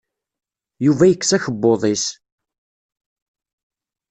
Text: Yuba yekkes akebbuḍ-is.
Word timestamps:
Yuba 0.85 1.03
yekkes 1.07 1.31
akebbuḍ-is. 1.37 2.05